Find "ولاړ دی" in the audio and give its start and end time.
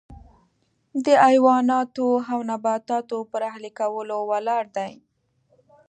4.31-4.91